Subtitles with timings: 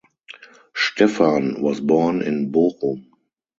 [0.73, 3.05] Stephan was born in Bochum.